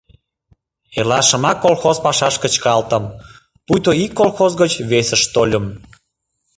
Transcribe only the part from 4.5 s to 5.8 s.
гыч весыш тольым.